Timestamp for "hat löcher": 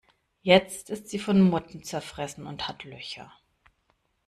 2.67-3.31